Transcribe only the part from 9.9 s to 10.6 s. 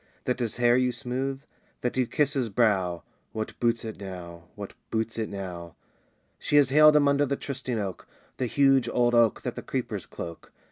cloak.